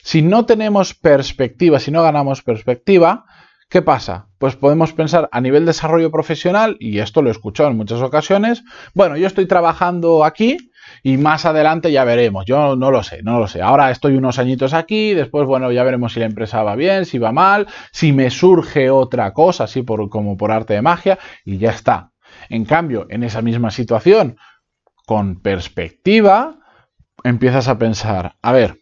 Si 0.01 0.21
no 0.21 0.45
tenemos 0.45 0.93
perspectiva, 0.93 1.79
si 1.79 1.91
no 1.91 2.03
ganamos 2.03 2.41
perspectiva, 2.41 3.25
¿Qué 3.69 3.81
pasa? 3.81 4.27
Pues 4.37 4.55
podemos 4.55 4.93
pensar 4.93 5.27
a 5.31 5.41
nivel 5.41 5.65
desarrollo 5.65 6.11
profesional, 6.11 6.77
y 6.79 6.99
esto 6.99 7.21
lo 7.21 7.29
he 7.29 7.31
escuchado 7.31 7.69
en 7.69 7.77
muchas 7.77 8.01
ocasiones, 8.01 8.63
bueno, 8.93 9.17
yo 9.17 9.25
estoy 9.25 9.47
trabajando 9.47 10.23
aquí 10.23 10.57
y 11.01 11.17
más 11.17 11.45
adelante 11.45 11.91
ya 11.91 12.03
veremos, 12.03 12.45
yo 12.45 12.75
no 12.75 12.91
lo 12.91 13.01
sé, 13.01 13.23
no 13.23 13.39
lo 13.39 13.47
sé. 13.47 13.63
Ahora 13.63 13.89
estoy 13.89 14.15
unos 14.17 14.37
añitos 14.37 14.73
aquí, 14.73 15.15
después, 15.15 15.47
bueno, 15.47 15.71
ya 15.71 15.83
veremos 15.83 16.13
si 16.13 16.19
la 16.19 16.27
empresa 16.27 16.61
va 16.61 16.75
bien, 16.75 17.05
si 17.05 17.17
va 17.17 17.31
mal, 17.31 17.67
si 17.91 18.13
me 18.13 18.29
surge 18.29 18.91
otra 18.91 19.33
cosa, 19.33 19.63
así 19.63 19.81
por, 19.81 20.09
como 20.09 20.37
por 20.37 20.51
arte 20.51 20.75
de 20.75 20.83
magia, 20.83 21.17
y 21.43 21.57
ya 21.57 21.71
está. 21.71 22.11
En 22.49 22.65
cambio, 22.65 23.07
en 23.09 23.23
esa 23.23 23.41
misma 23.41 23.71
situación, 23.71 24.37
con 25.07 25.41
perspectiva, 25.41 26.59
empiezas 27.23 27.67
a 27.67 27.79
pensar, 27.79 28.35
a 28.43 28.51
ver, 28.51 28.77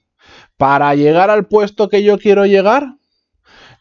para 0.58 0.94
llegar 0.96 1.30
al 1.30 1.46
puesto 1.48 1.88
que 1.88 2.04
yo 2.04 2.18
quiero 2.18 2.46
llegar, 2.46 2.96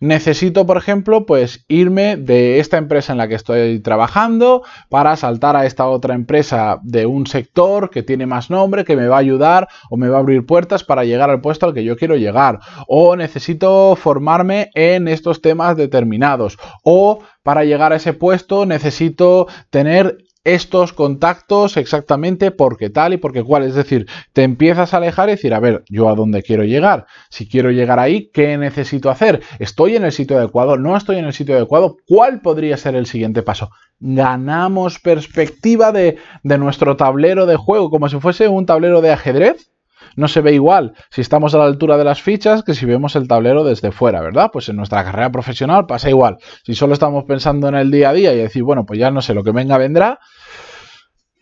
necesito, 0.02 0.66
por 0.66 0.78
ejemplo, 0.78 1.26
pues 1.26 1.64
irme 1.68 2.16
de 2.16 2.59
esta 2.59 2.76
empresa 2.76 3.12
en 3.12 3.18
la 3.18 3.28
que 3.28 3.37
estoy 3.37 3.78
trabajando 3.78 4.64
para 4.88 5.14
saltar 5.16 5.54
a 5.54 5.64
esta 5.64 5.87
otra 5.87 6.14
empresa 6.14 6.80
de 6.82 7.06
un 7.06 7.28
sector 7.28 7.88
que 7.88 8.02
tiene 8.02 8.26
más 8.26 8.50
nombre, 8.50 8.85
que 8.85 8.97
me 8.97 9.06
va 9.06 9.16
a 9.16 9.21
ayudar 9.21 9.68
o 9.90 9.97
me 9.97 10.09
va 10.09 10.16
a 10.16 10.21
abrir 10.21 10.44
puertas 10.44 10.82
para 10.82 11.04
llegar 11.04 11.30
al 11.30 11.40
puesto 11.40 11.66
al 11.66 11.73
que 11.73 11.85
yo 11.85 11.97
quiero 11.97 12.16
llegar. 12.16 12.59
O 12.88 13.14
necesito 13.14 13.94
formarme 13.94 14.71
en 14.75 15.06
estos 15.06 15.40
temas 15.40 15.76
determinados. 15.76 16.59
O 16.82 17.21
para 17.44 17.64
llegar 17.64 17.92
a 17.92 17.97
ese 17.97 18.12
puesto 18.12 18.66
necesito 18.66 19.47
tener 19.71 20.18
estos 20.44 20.92
contactos 20.92 21.76
exactamente 21.76 22.50
porque 22.50 22.90
tal 22.90 23.12
y 23.12 23.16
porque 23.16 23.44
cual. 23.44 23.62
Es 23.64 23.75
decir, 23.75 24.06
te 24.32 24.42
empiezas 24.42 24.92
a 24.92 24.96
alejar 24.99 25.28
y 25.28 25.32
decir, 25.32 25.54
a 25.54 25.61
ver, 25.61 25.84
yo 25.88 26.08
a 26.08 26.14
dónde 26.14 26.42
quiero 26.42 26.64
llegar. 26.64 27.06
Si 27.30 27.49
quiero 27.49 27.70
llegar 27.70 27.99
ahí, 27.99 28.30
¿qué 28.32 28.58
necesito 28.58 29.11
hacer? 29.11 29.42
¿Estoy 29.58 29.96
en 29.96 30.04
el 30.04 30.12
sitio 30.12 30.37
adecuado? 30.38 30.76
¿No 30.76 30.96
estoy 30.96 31.16
en 31.16 31.26
el 31.26 31.32
sitio 31.32 31.56
adecuado? 31.56 31.96
¿Cuál 32.06 32.40
podría 32.40 32.76
ser 32.76 32.94
el 32.96 33.06
siguiente 33.06 33.42
paso? 33.42 33.70
Ganamos 34.00 34.99
perspectiva 34.99 35.92
de, 35.92 36.16
de 36.42 36.58
nuestro 36.58 36.96
tablero 36.96 37.46
de 37.46 37.56
juego, 37.56 37.90
como 37.90 38.08
si 38.08 38.18
fuese 38.18 38.49
un 38.49 38.66
tablero 38.66 39.00
de 39.00 39.12
ajedrez 39.12 39.72
no 40.16 40.28
se 40.28 40.40
ve 40.40 40.52
igual 40.52 40.95
si 41.11 41.21
estamos 41.21 41.54
a 41.54 41.59
la 41.59 41.64
altura 41.64 41.97
de 41.97 42.04
las 42.04 42.23
fichas 42.23 42.62
que 42.62 42.75
si 42.75 42.87
vemos 42.87 43.16
el 43.16 43.28
tablero 43.28 43.64
desde 43.64 43.92
fuera, 43.92 44.21
¿verdad? 44.21 44.50
Pues 44.52 44.69
en 44.69 44.76
nuestra 44.76 45.04
carrera 45.04 45.31
profesional 45.31 45.87
pasa 45.87 46.09
igual. 46.09 46.38
Si 46.64 46.75
solo 46.75 46.95
estamos 46.95 47.25
pensando 47.25 47.69
en 47.69 47.75
el 47.75 47.90
día 47.90 48.11
a 48.11 48.12
día 48.12 48.33
y 48.33 48.38
decir, 48.38 48.62
bueno, 48.62 48.85
pues 48.87 48.99
ya 48.99 49.11
no 49.11 49.23
sé, 49.23 49.35
lo 49.35 49.45
que 49.45 49.52
venga 49.52 49.78
vendrá, 49.78 50.19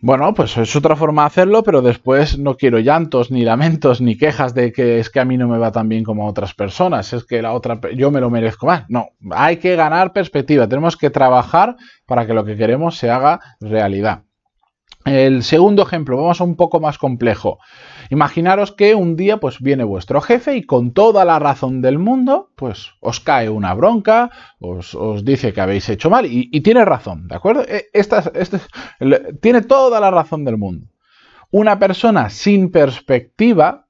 bueno, 0.03 0.33
pues 0.33 0.57
es 0.57 0.75
otra 0.75 0.95
forma 0.95 1.21
de 1.21 1.27
hacerlo, 1.27 1.61
pero 1.61 1.83
después 1.83 2.39
no 2.39 2.57
quiero 2.57 2.79
llantos, 2.79 3.29
ni 3.29 3.43
lamentos, 3.43 4.01
ni 4.01 4.17
quejas 4.17 4.55
de 4.55 4.71
que 4.71 4.97
es 4.97 5.11
que 5.11 5.19
a 5.19 5.25
mí 5.25 5.37
no 5.37 5.47
me 5.47 5.59
va 5.59 5.71
tan 5.71 5.89
bien 5.89 6.03
como 6.03 6.25
a 6.25 6.29
otras 6.29 6.55
personas, 6.55 7.13
es 7.13 7.23
que 7.23 7.43
la 7.43 7.53
otra 7.53 7.79
yo 7.95 8.09
me 8.09 8.19
lo 8.19 8.31
merezco 8.31 8.65
más. 8.65 8.85
No, 8.89 9.09
hay 9.29 9.57
que 9.57 9.75
ganar 9.75 10.11
perspectiva, 10.11 10.67
tenemos 10.67 10.97
que 10.97 11.11
trabajar 11.11 11.75
para 12.07 12.25
que 12.25 12.33
lo 12.33 12.43
que 12.45 12.57
queremos 12.57 12.97
se 12.97 13.11
haga 13.11 13.39
realidad. 13.59 14.23
El 15.05 15.43
segundo 15.43 15.81
ejemplo, 15.81 16.17
vamos 16.17 16.41
a 16.41 16.43
un 16.43 16.55
poco 16.55 16.79
más 16.79 16.97
complejo. 16.97 17.57
Imaginaros 18.09 18.71
que 18.71 18.93
un 18.93 19.15
día 19.15 19.37
pues 19.37 19.59
viene 19.59 19.83
vuestro 19.83 20.21
jefe 20.21 20.55
y 20.55 20.63
con 20.63 20.93
toda 20.93 21.25
la 21.25 21.39
razón 21.39 21.81
del 21.81 21.97
mundo 21.97 22.51
pues 22.55 22.91
os 22.99 23.19
cae 23.19 23.49
una 23.49 23.73
bronca, 23.73 24.29
os, 24.59 24.95
dice 25.25 25.53
que 25.53 25.61
habéis 25.61 25.89
hecho 25.89 26.09
mal 26.09 26.27
y, 26.29 26.61
tiene 26.61 26.85
razón, 26.85 27.27
¿de 27.27 27.35
acuerdo? 27.35 27.63
E, 27.67 27.89
esta, 27.93 28.31
tiene 29.41 29.61
toda 29.61 29.99
la 29.99 30.11
razón 30.11 30.45
del 30.45 30.57
mundo. 30.57 30.87
Una 31.49 31.79
persona 31.79 32.29
sin 32.29 32.71
perspectiva 32.71 33.87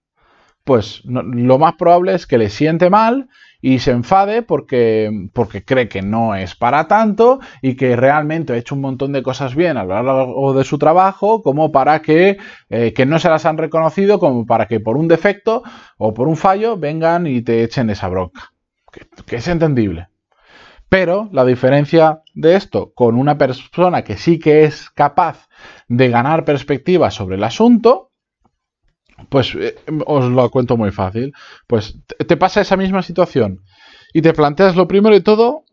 pues 0.63 1.01
lo 1.05 1.57
más 1.57 1.73
probable 1.73 2.13
es 2.13 2.27
que 2.27 2.37
le 2.37 2.49
siente 2.49 2.89
mal 2.89 3.27
y 3.61 3.79
se 3.79 3.91
enfade 3.91 4.41
porque, 4.41 5.29
porque 5.33 5.63
cree 5.63 5.87
que 5.87 6.01
no 6.01 6.35
es 6.35 6.55
para 6.55 6.87
tanto 6.87 7.39
y 7.61 7.75
que 7.75 7.95
realmente 7.95 8.53
ha 8.53 8.57
hecho 8.57 8.75
un 8.75 8.81
montón 8.81 9.11
de 9.11 9.23
cosas 9.23 9.55
bien 9.55 9.77
a 9.77 9.83
lo 9.83 9.93
largo 9.93 10.53
de 10.53 10.63
su 10.63 10.77
trabajo 10.77 11.41
como 11.41 11.71
para 11.71 12.01
que, 12.01 12.37
eh, 12.69 12.93
que 12.93 13.05
no 13.05 13.19
se 13.19 13.29
las 13.29 13.45
han 13.45 13.57
reconocido, 13.57 14.19
como 14.19 14.45
para 14.45 14.67
que 14.67 14.79
por 14.79 14.97
un 14.97 15.07
defecto 15.07 15.63
o 15.97 16.13
por 16.13 16.27
un 16.27 16.37
fallo 16.37 16.77
vengan 16.77 17.27
y 17.27 17.41
te 17.41 17.63
echen 17.63 17.89
esa 17.89 18.07
bronca. 18.07 18.51
que 19.25 19.35
es 19.37 19.47
entendible. 19.47 20.07
Pero 20.89 21.29
la 21.31 21.45
diferencia 21.45 22.21
de 22.33 22.57
esto 22.57 22.91
con 22.93 23.15
una 23.15 23.37
persona 23.37 24.03
que 24.03 24.17
sí 24.17 24.39
que 24.39 24.65
es 24.65 24.89
capaz 24.89 25.47
de 25.87 26.09
ganar 26.09 26.43
perspectiva 26.43 27.11
sobre 27.11 27.37
el 27.37 27.45
asunto 27.45 28.10
pues 29.29 29.55
eh, 29.55 29.75
os 30.05 30.25
lo 30.25 30.49
cuento 30.49 30.77
muy 30.77 30.91
fácil. 30.91 31.33
Pues 31.67 31.97
te 32.27 32.37
pasa 32.37 32.61
esa 32.61 32.77
misma 32.77 33.01
situación 33.01 33.61
y 34.13 34.21
te 34.21 34.33
planteas 34.33 34.75
lo 34.75 34.87
primero 34.87 35.15
de 35.15 35.21
todo, 35.21 35.63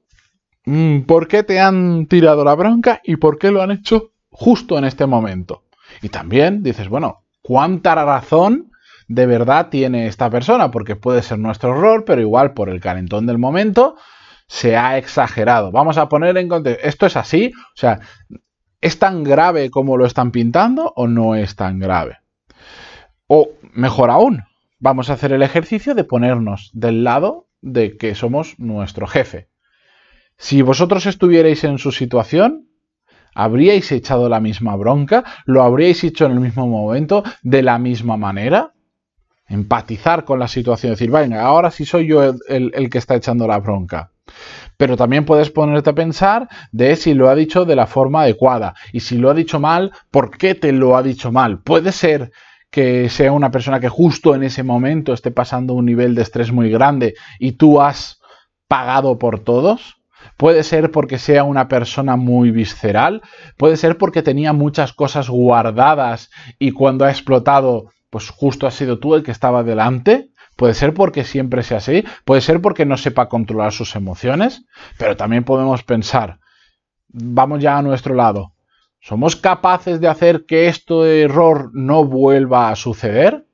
mm, 0.64 1.00
¿por 1.00 1.28
qué 1.28 1.42
te 1.42 1.60
han 1.60 2.06
tirado 2.06 2.44
la 2.44 2.54
bronca 2.54 3.00
y 3.04 3.16
por 3.16 3.38
qué 3.38 3.50
lo 3.50 3.62
han 3.62 3.70
hecho 3.70 4.12
justo 4.30 4.78
en 4.78 4.84
este 4.84 5.06
momento? 5.06 5.64
Y 6.02 6.08
también 6.08 6.62
dices, 6.62 6.88
bueno, 6.88 7.24
¿cuánta 7.42 7.94
razón 7.94 8.70
de 9.08 9.26
verdad 9.26 9.68
tiene 9.70 10.06
esta 10.06 10.30
persona? 10.30 10.70
Porque 10.70 10.96
puede 10.96 11.22
ser 11.22 11.38
nuestro 11.38 11.70
error, 11.70 12.04
pero 12.04 12.20
igual 12.20 12.52
por 12.52 12.68
el 12.68 12.80
calentón 12.80 13.26
del 13.26 13.38
momento 13.38 13.96
se 14.46 14.76
ha 14.76 14.98
exagerado. 14.98 15.70
Vamos 15.72 15.98
a 15.98 16.08
poner 16.08 16.36
en 16.36 16.48
contexto, 16.48 16.86
¿esto 16.86 17.06
es 17.06 17.16
así? 17.16 17.52
O 17.54 17.76
sea, 17.76 18.00
¿es 18.80 18.98
tan 18.98 19.24
grave 19.24 19.70
como 19.70 19.96
lo 19.96 20.06
están 20.06 20.30
pintando 20.30 20.92
o 20.96 21.06
no 21.06 21.34
es 21.34 21.56
tan 21.56 21.78
grave? 21.78 22.18
O 23.28 23.50
mejor 23.74 24.10
aún, 24.10 24.44
vamos 24.80 25.10
a 25.10 25.12
hacer 25.12 25.32
el 25.32 25.42
ejercicio 25.42 25.94
de 25.94 26.02
ponernos 26.02 26.70
del 26.72 27.04
lado 27.04 27.46
de 27.60 27.98
que 27.98 28.14
somos 28.14 28.58
nuestro 28.58 29.06
jefe. 29.06 29.48
Si 30.38 30.62
vosotros 30.62 31.04
estuvierais 31.04 31.62
en 31.64 31.76
su 31.78 31.92
situación, 31.92 32.68
¿habríais 33.34 33.92
echado 33.92 34.30
la 34.30 34.40
misma 34.40 34.76
bronca? 34.76 35.24
¿Lo 35.44 35.62
habríais 35.62 36.02
hecho 36.04 36.24
en 36.24 36.32
el 36.32 36.40
mismo 36.40 36.66
momento, 36.66 37.22
de 37.42 37.62
la 37.62 37.78
misma 37.78 38.16
manera? 38.16 38.72
Empatizar 39.46 40.24
con 40.24 40.38
la 40.38 40.48
situación, 40.48 40.92
decir, 40.92 41.10
venga, 41.10 41.42
ahora 41.42 41.70
sí 41.70 41.84
soy 41.84 42.06
yo 42.06 42.22
el, 42.22 42.38
el 42.48 42.88
que 42.88 42.98
está 42.98 43.14
echando 43.14 43.46
la 43.46 43.58
bronca. 43.58 44.12
Pero 44.78 44.96
también 44.96 45.26
puedes 45.26 45.50
ponerte 45.50 45.90
a 45.90 45.94
pensar 45.94 46.48
de 46.72 46.96
si 46.96 47.12
lo 47.12 47.28
ha 47.28 47.34
dicho 47.34 47.66
de 47.66 47.76
la 47.76 47.86
forma 47.86 48.22
adecuada 48.22 48.74
y 48.92 49.00
si 49.00 49.18
lo 49.18 49.28
ha 49.28 49.34
dicho 49.34 49.60
mal, 49.60 49.92
¿por 50.10 50.38
qué 50.38 50.54
te 50.54 50.72
lo 50.72 50.96
ha 50.96 51.02
dicho 51.02 51.30
mal? 51.30 51.60
Puede 51.60 51.92
ser 51.92 52.30
que 52.70 53.08
sea 53.08 53.32
una 53.32 53.50
persona 53.50 53.80
que 53.80 53.88
justo 53.88 54.34
en 54.34 54.42
ese 54.42 54.62
momento 54.62 55.12
esté 55.12 55.30
pasando 55.30 55.74
un 55.74 55.86
nivel 55.86 56.14
de 56.14 56.22
estrés 56.22 56.52
muy 56.52 56.70
grande 56.70 57.14
y 57.38 57.52
tú 57.52 57.80
has 57.80 58.20
pagado 58.68 59.18
por 59.18 59.40
todos. 59.40 59.96
Puede 60.36 60.62
ser 60.62 60.90
porque 60.90 61.18
sea 61.18 61.44
una 61.44 61.68
persona 61.68 62.16
muy 62.16 62.50
visceral, 62.50 63.22
puede 63.56 63.76
ser 63.76 63.96
porque 63.96 64.22
tenía 64.22 64.52
muchas 64.52 64.92
cosas 64.92 65.28
guardadas 65.28 66.30
y 66.58 66.72
cuando 66.72 67.04
ha 67.04 67.10
explotado, 67.10 67.90
pues 68.10 68.28
justo 68.30 68.66
has 68.66 68.74
sido 68.74 68.98
tú 68.98 69.14
el 69.14 69.22
que 69.22 69.30
estaba 69.30 69.62
delante. 69.62 70.30
Puede 70.56 70.74
ser 70.74 70.92
porque 70.92 71.22
siempre 71.22 71.62
sea 71.62 71.78
así, 71.78 72.04
puede 72.24 72.40
ser 72.40 72.60
porque 72.60 72.84
no 72.84 72.96
sepa 72.96 73.28
controlar 73.28 73.72
sus 73.72 73.94
emociones, 73.94 74.64
pero 74.98 75.16
también 75.16 75.44
podemos 75.44 75.84
pensar, 75.84 76.40
vamos 77.08 77.62
ya 77.62 77.78
a 77.78 77.82
nuestro 77.82 78.14
lado, 78.14 78.52
¿Somos 79.00 79.36
capaces 79.36 80.00
de 80.00 80.08
hacer 80.08 80.44
que 80.44 80.68
este 80.68 81.22
error 81.22 81.70
no 81.72 82.04
vuelva 82.04 82.70
a 82.70 82.76
suceder? 82.76 83.46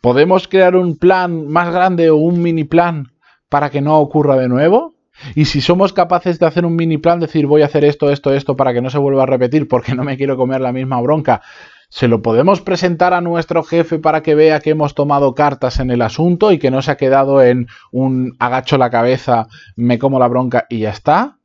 ¿Podemos 0.00 0.48
crear 0.48 0.74
un 0.74 0.98
plan 0.98 1.46
más 1.46 1.72
grande 1.72 2.10
o 2.10 2.16
un 2.16 2.42
mini 2.42 2.64
plan 2.64 3.12
para 3.48 3.70
que 3.70 3.80
no 3.80 4.00
ocurra 4.00 4.36
de 4.36 4.48
nuevo? 4.48 4.94
Y 5.34 5.44
si 5.44 5.60
somos 5.60 5.92
capaces 5.92 6.38
de 6.38 6.46
hacer 6.46 6.66
un 6.66 6.74
mini 6.74 6.98
plan, 6.98 7.20
decir 7.20 7.46
voy 7.46 7.62
a 7.62 7.66
hacer 7.66 7.84
esto, 7.84 8.10
esto, 8.10 8.32
esto 8.32 8.56
para 8.56 8.72
que 8.72 8.82
no 8.82 8.90
se 8.90 8.98
vuelva 8.98 9.22
a 9.22 9.26
repetir 9.26 9.68
porque 9.68 9.94
no 9.94 10.04
me 10.04 10.16
quiero 10.16 10.36
comer 10.36 10.60
la 10.60 10.72
misma 10.72 11.00
bronca, 11.00 11.42
¿se 11.88 12.08
lo 12.08 12.22
podemos 12.22 12.60
presentar 12.60 13.14
a 13.14 13.20
nuestro 13.20 13.62
jefe 13.62 13.98
para 13.98 14.22
que 14.22 14.34
vea 14.34 14.60
que 14.60 14.70
hemos 14.70 14.94
tomado 14.94 15.34
cartas 15.34 15.78
en 15.78 15.90
el 15.90 16.02
asunto 16.02 16.50
y 16.50 16.58
que 16.58 16.70
no 16.70 16.82
se 16.82 16.90
ha 16.90 16.96
quedado 16.96 17.42
en 17.42 17.68
un 17.92 18.34
agacho 18.38 18.78
la 18.78 18.90
cabeza, 18.90 19.46
me 19.76 19.98
como 19.98 20.18
la 20.18 20.28
bronca 20.28 20.66
y 20.68 20.80
ya 20.80 20.90
está? 20.90 21.38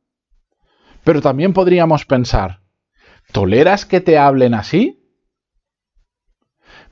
Pero 1.04 1.20
también 1.20 1.52
podríamos 1.52 2.04
pensar, 2.04 2.60
¿Toleras 3.32 3.84
que 3.84 4.00
te 4.00 4.18
hablen 4.18 4.54
así? 4.54 4.98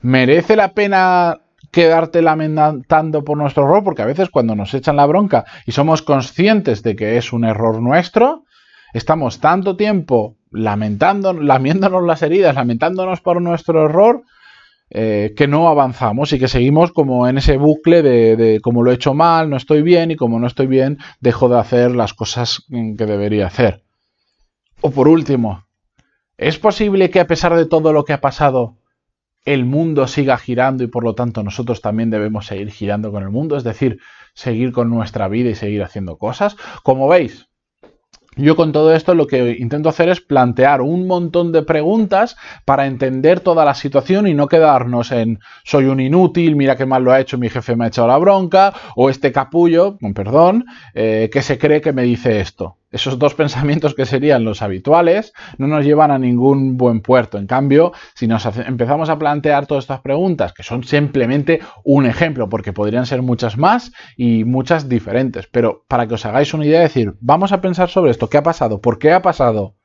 ¿Merece 0.01 0.55
la 0.55 0.73
pena 0.73 1.41
quedarte 1.71 2.21
lamentando 2.21 3.23
por 3.23 3.37
nuestro 3.37 3.63
error? 3.63 3.83
Porque 3.83 4.03
a 4.03 4.05
veces 4.05 4.29
cuando 4.29 4.55
nos 4.55 4.73
echan 4.73 4.95
la 4.95 5.05
bronca 5.05 5.45
y 5.65 5.71
somos 5.71 6.01
conscientes 6.01 6.83
de 6.83 6.95
que 6.95 7.17
es 7.17 7.33
un 7.33 7.43
error 7.43 7.81
nuestro, 7.81 8.43
estamos 8.93 9.39
tanto 9.39 9.75
tiempo 9.75 10.37
lamentando, 10.51 11.33
lamiéndonos 11.33 12.03
las 12.03 12.21
heridas, 12.21 12.55
lamentándonos 12.55 13.21
por 13.21 13.41
nuestro 13.41 13.85
error, 13.85 14.23
eh, 14.89 15.33
que 15.35 15.47
no 15.47 15.67
avanzamos 15.67 16.31
y 16.31 16.39
que 16.39 16.47
seguimos 16.47 16.93
como 16.93 17.27
en 17.27 17.39
ese 17.39 17.57
bucle 17.57 18.01
de, 18.01 18.37
de 18.37 18.61
como 18.61 18.83
lo 18.83 18.91
he 18.91 18.95
hecho 18.95 19.13
mal, 19.13 19.49
no 19.49 19.57
estoy 19.57 19.81
bien 19.81 20.11
y 20.11 20.15
como 20.15 20.39
no 20.39 20.47
estoy 20.47 20.67
bien, 20.67 20.99
dejo 21.19 21.49
de 21.49 21.59
hacer 21.59 21.95
las 21.95 22.13
cosas 22.13 22.63
que 22.69 23.05
debería 23.05 23.47
hacer. 23.47 23.83
O 24.79 24.91
por 24.91 25.07
último, 25.07 25.66
¿Es 26.37 26.59
posible 26.59 27.09
que 27.09 27.19
a 27.19 27.25
pesar 27.25 27.55
de 27.55 27.65
todo 27.65 27.93
lo 27.93 28.05
que 28.05 28.13
ha 28.13 28.21
pasado, 28.21 28.77
el 29.43 29.65
mundo 29.65 30.07
siga 30.07 30.37
girando 30.37 30.83
y 30.83 30.87
por 30.87 31.03
lo 31.03 31.15
tanto 31.15 31.41
nosotros 31.41 31.81
también 31.81 32.11
debemos 32.11 32.45
seguir 32.45 32.69
girando 32.69 33.11
con 33.11 33.23
el 33.23 33.31
mundo? 33.31 33.57
Es 33.57 33.63
decir, 33.63 33.99
seguir 34.35 34.71
con 34.71 34.87
nuestra 34.89 35.27
vida 35.27 35.49
y 35.49 35.55
seguir 35.55 35.81
haciendo 35.81 36.17
cosas. 36.17 36.55
Como 36.83 37.07
veis, 37.07 37.47
yo 38.35 38.55
con 38.55 38.71
todo 38.71 38.93
esto 38.93 39.15
lo 39.15 39.25
que 39.25 39.57
intento 39.57 39.89
hacer 39.89 40.09
es 40.09 40.21
plantear 40.21 40.81
un 40.81 41.07
montón 41.07 41.51
de 41.51 41.63
preguntas 41.63 42.37
para 42.65 42.85
entender 42.85 43.39
toda 43.39 43.65
la 43.65 43.73
situación 43.73 44.27
y 44.27 44.35
no 44.35 44.47
quedarnos 44.47 45.11
en 45.11 45.39
soy 45.63 45.85
un 45.85 45.99
inútil, 45.99 46.55
mira 46.55 46.75
qué 46.75 46.85
mal 46.85 47.03
lo 47.03 47.11
ha 47.11 47.19
hecho, 47.19 47.39
mi 47.39 47.49
jefe 47.49 47.75
me 47.75 47.85
ha 47.85 47.87
echado 47.87 48.07
la 48.07 48.17
bronca, 48.17 48.75
o 48.95 49.09
este 49.09 49.31
capullo, 49.31 49.97
con 49.97 50.13
perdón, 50.13 50.65
eh, 50.93 51.31
que 51.33 51.41
se 51.41 51.57
cree 51.57 51.81
que 51.81 51.93
me 51.93 52.03
dice 52.03 52.39
esto. 52.39 52.77
Esos 52.91 53.19
dos 53.19 53.35
pensamientos 53.35 53.95
que 53.95 54.05
serían 54.05 54.43
los 54.43 54.61
habituales 54.61 55.33
no 55.57 55.67
nos 55.67 55.85
llevan 55.85 56.11
a 56.11 56.19
ningún 56.19 56.77
buen 56.77 57.01
puerto. 57.01 57.37
En 57.37 57.47
cambio, 57.47 57.91
si 58.15 58.27
nos 58.27 58.45
empezamos 58.45 59.09
a 59.09 59.19
plantear 59.19 59.67
todas 59.67 59.83
estas 59.83 60.01
preguntas, 60.01 60.53
que 60.53 60.63
son 60.63 60.83
simplemente 60.83 61.59
un 61.83 62.05
ejemplo, 62.05 62.49
porque 62.49 62.73
podrían 62.73 63.05
ser 63.05 63.21
muchas 63.21 63.57
más 63.57 63.91
y 64.15 64.43
muchas 64.43 64.87
diferentes, 64.87 65.47
pero 65.47 65.85
para 65.87 66.07
que 66.07 66.15
os 66.15 66.25
hagáis 66.25 66.53
una 66.53 66.65
idea, 66.65 66.81
decir, 66.81 67.15
vamos 67.19 67.51
a 67.51 67.61
pensar 67.61 67.89
sobre 67.89 68.11
esto, 68.11 68.29
¿qué 68.29 68.37
ha 68.37 68.43
pasado? 68.43 68.81
¿Por 68.81 68.99
qué 68.99 69.11
ha 69.11 69.21
pasado? 69.21 69.75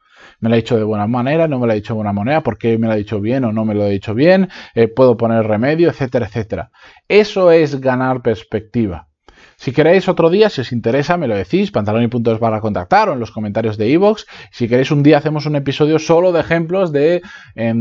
me 0.41 0.49
lo 0.49 0.55
ha 0.55 0.57
dicho 0.57 0.77
de 0.77 0.83
buena 0.83 1.07
manera, 1.07 1.47
no 1.47 1.61
me 1.61 1.67
lo 1.67 1.73
ha 1.73 1.77
dicho 1.77 1.95
de 1.95 1.99
buena 1.99 2.13
manera, 2.13 2.43
por 2.43 2.59
qué 2.59 2.77
me 2.77 2.89
lo 2.89 2.95
ha 2.95 2.97
dicho 2.97 3.21
bien 3.21 3.45
o 3.45 3.53
no 3.53 3.65
me 3.65 3.75
lo 3.75 3.85
ha 3.85 3.89
dicho 3.89 4.13
bien, 4.13 4.49
eh, 4.75 4.89
puedo 4.89 5.17
poner 5.17 5.47
remedio, 5.47 5.89
etcétera, 5.89 6.27
etcétera. 6.27 6.73
Eso 7.07 7.53
es 7.53 7.81
ganar 7.81 8.23
perspectiva. 8.23 9.12
Si 9.57 9.73
queréis 9.73 10.09
otro 10.09 10.31
día, 10.31 10.51
si 10.51 10.61
os 10.61 10.73
interesa, 10.73 11.17
me 11.17 11.29
lo 11.29 11.35
decís, 11.35 11.71
pantaloni.es 11.71 12.39
para 12.39 12.61
contactar 12.61 13.09
o 13.09 13.13
en 13.13 13.21
los 13.21 13.31
comentarios 13.31 13.77
de 13.79 13.89
iVoox. 13.91 14.25
si 14.51 14.69
queréis 14.69 14.91
un 14.91 15.03
día 15.03 15.19
hacemos 15.19 15.47
un 15.47 15.57
episodio 15.57 15.99
solo 15.99 16.33
de 16.33 16.41
ejemplos 16.41 16.93
de 16.93 17.23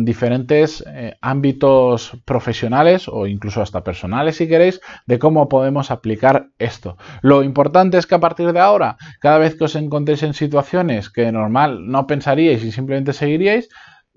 diferentes 0.04 0.84
eh, 0.88 1.16
ámbitos 1.22 2.18
profesionales 2.26 3.08
o 3.08 3.28
incluso 3.28 3.62
hasta 3.62 3.84
personales 3.84 4.36
si 4.36 4.48
queréis, 4.48 4.82
de 5.06 5.20
cómo 5.20 5.50
podemos 5.50 5.92
aplicar 5.92 6.48
esto. 6.60 6.98
Lo 7.22 7.44
importante 7.44 7.98
es 7.98 8.06
que 8.06 8.16
a 8.16 8.20
partir 8.20 8.52
de 8.54 8.60
ahora, 8.60 8.98
cada 9.20 9.38
vez 9.38 9.56
que 9.56 9.66
os 9.66 9.76
encontréis 9.76 10.24
en 10.24 10.34
situaciones 10.34 11.10
que 11.10 11.32
normal 11.32 11.88
no 11.88 12.08
pensaríais 12.08 12.64
y 12.64 12.72
simplemente 12.72 13.14
seguiríais, 13.14 13.70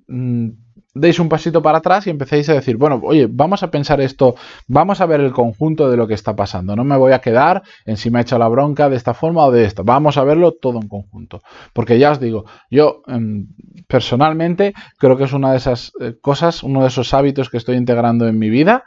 mm, 0.08 0.50
deis 0.94 1.18
un 1.18 1.28
pasito 1.28 1.60
para 1.60 1.78
atrás 1.78 2.06
y 2.06 2.10
empecéis 2.10 2.48
a 2.48 2.54
decir, 2.54 2.76
bueno, 2.76 3.00
oye, 3.02 3.28
vamos 3.30 3.62
a 3.62 3.70
pensar 3.70 4.00
esto, 4.00 4.36
vamos 4.68 5.00
a 5.00 5.06
ver 5.06 5.20
el 5.20 5.32
conjunto 5.32 5.90
de 5.90 5.96
lo 5.96 6.06
que 6.06 6.14
está 6.14 6.36
pasando. 6.36 6.76
No 6.76 6.84
me 6.84 6.96
voy 6.96 7.12
a 7.12 7.18
quedar 7.18 7.62
en 7.84 7.96
si 7.96 8.10
me 8.10 8.18
ha 8.18 8.22
hecho 8.22 8.38
la 8.38 8.48
bronca 8.48 8.88
de 8.88 8.96
esta 8.96 9.14
forma 9.14 9.44
o 9.44 9.52
de 9.52 9.64
esta. 9.64 9.82
Vamos 9.82 10.16
a 10.16 10.24
verlo 10.24 10.52
todo 10.52 10.80
en 10.80 10.88
conjunto. 10.88 11.42
Porque 11.72 11.98
ya 11.98 12.12
os 12.12 12.20
digo, 12.20 12.44
yo 12.70 13.02
em, 13.06 13.48
personalmente 13.88 14.74
creo 14.98 15.16
que 15.16 15.24
es 15.24 15.32
una 15.32 15.50
de 15.50 15.56
esas 15.58 15.92
eh, 16.00 16.14
cosas, 16.20 16.62
uno 16.62 16.82
de 16.82 16.88
esos 16.88 17.12
hábitos 17.12 17.50
que 17.50 17.56
estoy 17.56 17.76
integrando 17.76 18.28
en 18.28 18.38
mi 18.38 18.50
vida 18.50 18.84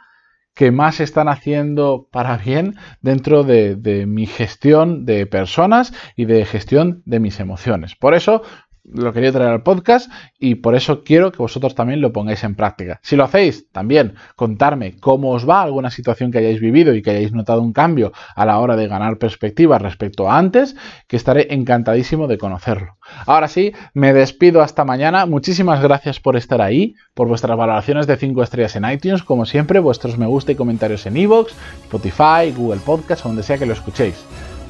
que 0.54 0.72
más 0.72 0.98
están 0.98 1.28
haciendo 1.28 2.08
para 2.10 2.36
bien 2.36 2.74
dentro 3.00 3.44
de, 3.44 3.76
de, 3.76 4.06
mi 4.06 4.26
gestión 4.26 5.06
de 5.06 5.24
personas 5.24 5.92
y 6.16 6.24
de 6.24 6.44
gestión 6.44 7.00
de 7.06 7.20
mis 7.20 7.38
emociones. 7.38 7.94
Por 7.94 8.14
eso 8.14 8.42
lo 8.92 9.12
quería 9.12 9.32
traer 9.32 9.50
al 9.50 9.62
podcast 9.62 10.10
y 10.38 10.56
por 10.56 10.74
eso 10.74 11.04
quiero 11.04 11.32
que 11.32 11.38
vosotros 11.38 11.74
también 11.74 12.00
lo 12.00 12.12
pongáis 12.12 12.44
en 12.44 12.54
práctica. 12.54 13.00
Si 13.02 13.16
lo 13.16 13.24
hacéis, 13.24 13.70
también 13.70 14.14
contarme 14.36 14.96
cómo 14.98 15.30
os 15.30 15.48
va 15.48 15.62
alguna 15.62 15.90
situación 15.90 16.30
que 16.30 16.38
hayáis 16.38 16.60
vivido 16.60 16.94
y 16.94 17.02
que 17.02 17.10
hayáis 17.10 17.32
notado 17.32 17.62
un 17.62 17.72
cambio 17.72 18.12
a 18.34 18.44
la 18.46 18.58
hora 18.58 18.76
de 18.76 18.88
ganar 18.88 19.18
perspectiva 19.18 19.78
respecto 19.78 20.30
a 20.30 20.38
antes, 20.38 20.76
que 21.06 21.16
estaré 21.16 21.52
encantadísimo 21.54 22.26
de 22.26 22.38
conocerlo. 22.38 22.96
Ahora 23.26 23.48
sí, 23.48 23.72
me 23.94 24.12
despido 24.12 24.62
hasta 24.62 24.84
mañana. 24.84 25.26
Muchísimas 25.26 25.82
gracias 25.82 26.20
por 26.20 26.36
estar 26.36 26.60
ahí, 26.60 26.94
por 27.14 27.28
vuestras 27.28 27.56
valoraciones 27.56 28.06
de 28.06 28.16
5 28.16 28.42
estrellas 28.42 28.76
en 28.76 28.90
iTunes, 28.90 29.22
como 29.22 29.46
siempre, 29.46 29.80
vuestros 29.80 30.18
me 30.18 30.26
gusta 30.26 30.52
y 30.52 30.56
comentarios 30.56 31.06
en 31.06 31.16
iVoox, 31.16 31.52
Spotify, 31.84 32.52
Google 32.56 32.80
Podcast, 32.84 33.24
donde 33.24 33.42
sea 33.42 33.58
que 33.58 33.66
lo 33.66 33.72
escuchéis. 33.72 34.24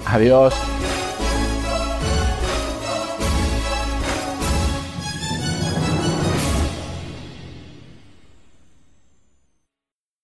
Adiós. 0.06 0.54